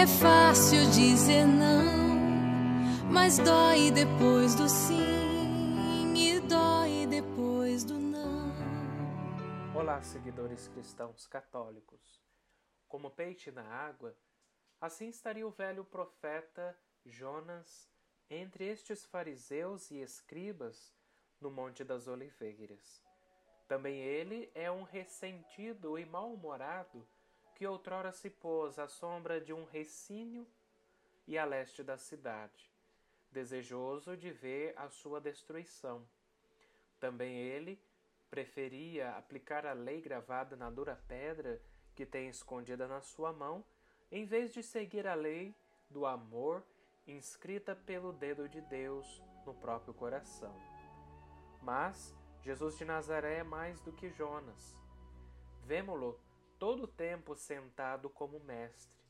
[0.00, 8.50] é fácil dizer não, mas dói depois do sim e dói depois do não.
[9.74, 12.18] Olá, seguidores cristãos católicos.
[12.88, 14.16] Como peixe na água,
[14.80, 17.86] assim estaria o velho profeta Jonas
[18.30, 20.94] entre estes fariseus e escribas
[21.38, 23.04] no Monte das Oliveiras.
[23.68, 27.06] Também ele é um ressentido e mal-humorado
[27.60, 30.46] que outrora se pôs à sombra de um recínio
[31.26, 32.72] e a leste da cidade,
[33.30, 36.02] desejoso de ver a sua destruição.
[36.98, 37.78] Também ele
[38.30, 41.60] preferia aplicar a lei gravada na dura pedra
[41.94, 43.62] que tem escondida na sua mão,
[44.10, 45.54] em vez de seguir a lei
[45.90, 46.64] do amor
[47.06, 50.58] inscrita pelo dedo de Deus no próprio coração.
[51.60, 54.74] Mas Jesus de Nazaré é mais do que Jonas.
[55.66, 56.18] Vemo-lo
[56.60, 59.02] todo o tempo sentado como mestre.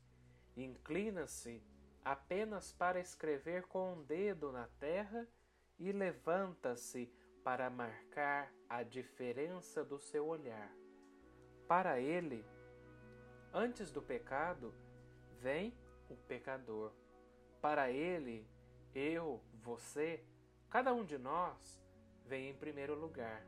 [0.56, 1.60] Inclina-se
[2.04, 5.26] apenas para escrever com um dedo na terra
[5.76, 10.72] e levanta-se para marcar a diferença do seu olhar.
[11.66, 12.44] Para ele,
[13.52, 14.72] antes do pecado,
[15.40, 15.74] vem
[16.08, 16.92] o pecador.
[17.60, 18.46] Para ele,
[18.94, 20.24] eu, você,
[20.68, 21.82] cada um de nós
[22.24, 23.44] vem em primeiro lugar.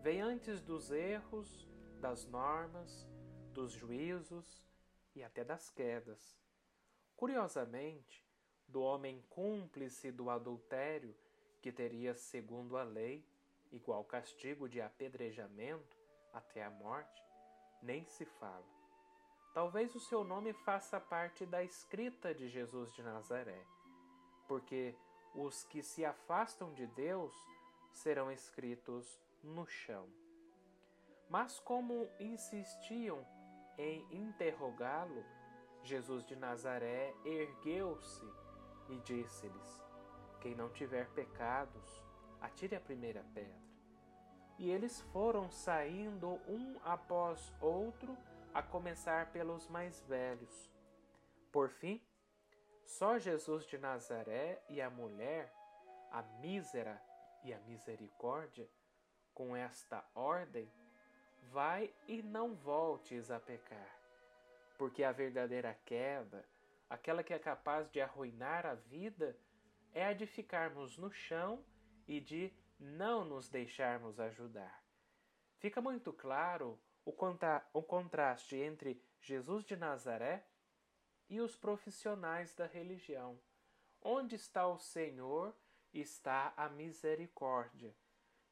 [0.00, 1.68] Vem antes dos erros,
[2.00, 3.08] das normas,
[3.56, 4.62] dos juízos
[5.14, 6.38] e até das quedas.
[7.16, 8.22] Curiosamente,
[8.68, 11.16] do homem cúmplice do adultério,
[11.62, 13.26] que teria, segundo a lei,
[13.72, 15.96] igual castigo de apedrejamento
[16.34, 17.22] até a morte,
[17.82, 18.66] nem se fala.
[19.54, 23.64] Talvez o seu nome faça parte da escrita de Jesus de Nazaré,
[24.46, 24.94] porque
[25.34, 27.34] os que se afastam de Deus
[27.90, 30.06] serão escritos no chão.
[31.30, 33.26] Mas, como insistiam
[33.78, 35.24] em interrogá-lo,
[35.82, 38.24] Jesus de Nazaré ergueu-se
[38.88, 39.82] e disse-lhes:
[40.40, 42.02] Quem não tiver pecados,
[42.40, 43.66] atire a primeira pedra.
[44.58, 48.16] E eles foram saindo um após outro
[48.54, 50.72] a começar pelos mais velhos.
[51.52, 52.02] Por fim,
[52.84, 55.52] só Jesus de Nazaré e a mulher,
[56.10, 57.02] a mísera
[57.44, 58.68] e a misericórdia,
[59.34, 60.72] com esta ordem,
[61.52, 63.98] vai e não voltes a pecar,
[64.78, 66.44] porque a verdadeira queda,
[66.88, 69.36] aquela que é capaz de arruinar a vida,
[69.92, 71.64] é a de ficarmos no chão
[72.06, 74.84] e de não nos deixarmos ajudar.
[75.58, 80.46] Fica muito claro o, contra o contraste entre Jesus de Nazaré
[81.28, 83.40] e os profissionais da religião.
[84.02, 85.56] Onde está o Senhor,
[85.92, 87.94] está a misericórdia,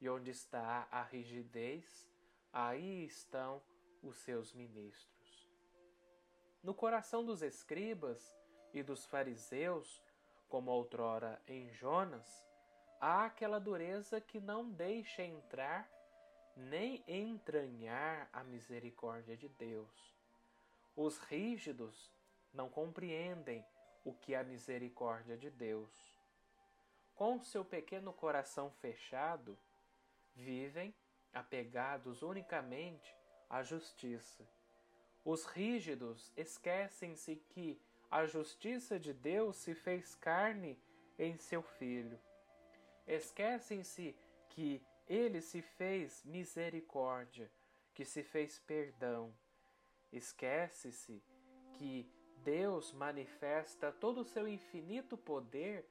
[0.01, 2.09] e onde está a rigidez,
[2.55, 3.61] aí estão
[4.01, 5.51] os seus ministros.
[6.63, 8.39] No coração dos escribas
[8.73, 10.01] e dos fariseus,
[10.49, 12.47] como outrora em Jonas,
[13.01, 15.91] há aquela dureza que não deixa entrar
[16.57, 20.17] nem entranhar a misericórdia de Deus.
[20.95, 22.15] Os rígidos
[22.53, 23.67] não compreendem
[24.05, 25.91] o que é a misericórdia de Deus.
[27.17, 29.59] Com seu pequeno coração fechado,
[30.37, 30.95] vivem
[31.35, 33.15] apegados unicamente
[33.51, 34.47] à justiça.
[35.25, 37.81] Os rígidos esquecem-se que
[38.11, 40.79] a justiça de Deus se fez carne
[41.19, 42.19] em seu Filho.
[43.07, 44.17] Esquecem-se
[44.51, 47.51] que ele se fez misericórdia,
[47.93, 49.35] que se fez perdão.
[50.13, 51.23] Esquece-se
[51.75, 52.09] que
[52.39, 55.89] Deus manifesta todo o seu infinito poder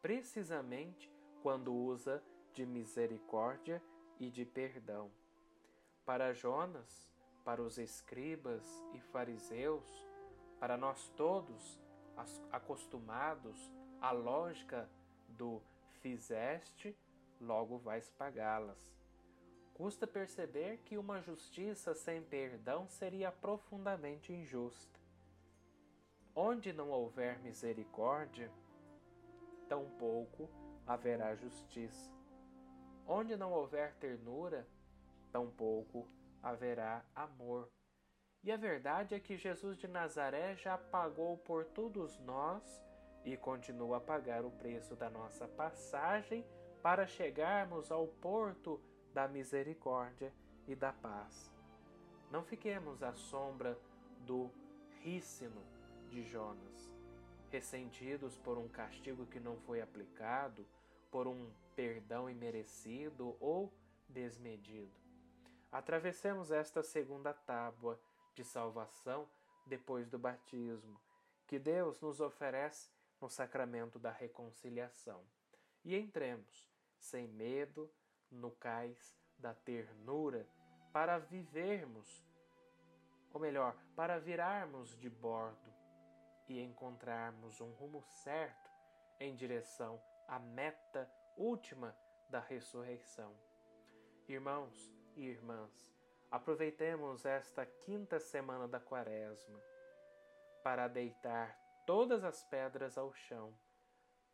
[0.00, 1.10] precisamente
[1.42, 2.22] quando usa
[2.54, 3.82] de misericórdia
[4.18, 5.10] e de perdão.
[6.04, 7.14] Para Jonas,
[7.44, 8.64] para os escribas
[8.94, 9.84] e fariseus,
[10.58, 11.78] para nós todos
[12.50, 13.70] acostumados
[14.00, 14.88] à lógica
[15.28, 15.62] do
[16.00, 16.96] fizeste
[17.40, 18.96] logo vais pagá-las.
[19.74, 24.98] Custa perceber que uma justiça sem perdão seria profundamente injusta.
[26.34, 28.50] Onde não houver misericórdia,
[29.68, 30.48] tampouco
[30.86, 32.15] haverá justiça.
[33.06, 34.66] Onde não houver ternura,
[35.30, 36.08] tampouco
[36.42, 37.68] haverá amor.
[38.42, 42.82] E a verdade é que Jesus de Nazaré já pagou por todos nós
[43.24, 46.46] e continua a pagar o preço da nossa passagem
[46.82, 48.80] para chegarmos ao porto
[49.12, 50.32] da misericórdia
[50.68, 51.52] e da paz.
[52.30, 53.78] Não fiquemos à sombra
[54.20, 54.50] do
[55.00, 55.62] rícino
[56.08, 56.92] de Jonas,
[57.50, 60.64] ressentidos por um castigo que não foi aplicado,
[61.10, 63.72] por um perdão imerecido ou
[64.08, 64.98] desmedido.
[65.70, 68.00] Atravessemos esta segunda tábua
[68.34, 69.28] de salvação
[69.66, 70.98] depois do batismo,
[71.46, 72.90] que Deus nos oferece
[73.20, 75.22] no sacramento da reconciliação.
[75.84, 76.68] E entremos,
[76.98, 77.90] sem medo,
[78.30, 80.48] no cais da ternura,
[80.92, 82.24] para vivermos,
[83.32, 85.72] ou melhor, para virarmos de bordo
[86.48, 88.70] e encontrarmos um rumo certo
[89.20, 91.96] em direção à meta última
[92.30, 93.32] da ressurreição.
[94.26, 95.94] Irmãos e irmãs,
[96.30, 99.60] aproveitemos esta quinta semana da Quaresma
[100.64, 101.56] para deitar
[101.86, 103.54] todas as pedras ao chão.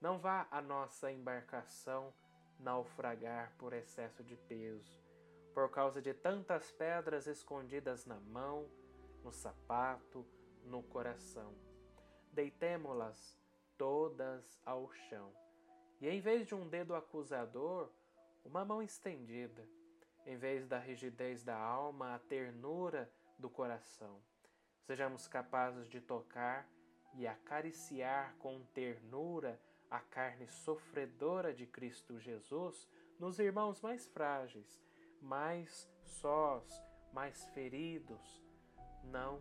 [0.01, 2.15] Não vá a nossa embarcação
[2.59, 4.99] naufragar por excesso de peso,
[5.53, 8.71] por causa de tantas pedras escondidas na mão,
[9.23, 10.27] no sapato,
[10.65, 11.55] no coração.
[12.33, 13.39] Deitemo-las
[13.77, 15.42] todas ao chão.
[16.03, 17.89] E em vez de um dedo acusador,
[18.45, 19.65] uma mão estendida.
[20.27, 23.09] Em vez da rigidez da alma, a ternura
[23.39, 24.21] do coração.
[24.81, 26.69] Sejamos capazes de tocar
[27.15, 34.83] e acariciar com ternura a carne sofredora de Cristo Jesus nos irmãos mais frágeis,
[35.21, 36.83] mais sós,
[37.13, 38.43] mais feridos.
[39.05, 39.41] Não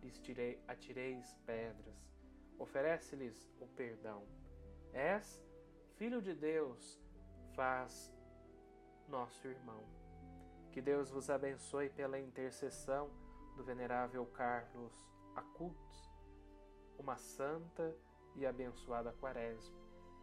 [0.00, 2.10] lhes tirei, atireis pedras.
[2.58, 4.26] Oferece-lhes o perdão.
[4.94, 5.49] És
[6.00, 6.98] filho de Deus,
[7.54, 8.10] faz
[9.06, 9.84] nosso irmão.
[10.72, 13.10] Que Deus vos abençoe pela intercessão
[13.54, 14.94] do venerável Carlos
[15.36, 16.10] Acutis
[16.98, 17.94] uma santa
[18.34, 19.76] e abençoada quaresma.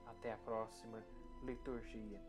[0.08, 1.04] Até a próxima
[1.44, 2.20] liturgia.